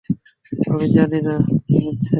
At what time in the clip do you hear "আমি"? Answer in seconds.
0.67-0.85